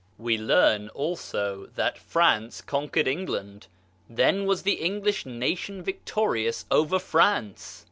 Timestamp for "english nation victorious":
4.83-6.65